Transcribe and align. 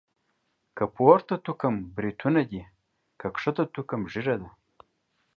که 0.75 0.83
پورته 0.95 1.35
توکم 1.45 1.75
بريتونه 1.95 2.41
دي.، 2.49 2.61
که 3.19 3.27
کښته 3.35 3.63
توکم 3.73 4.01
ږيره 4.13 4.35
ده. 4.41 4.49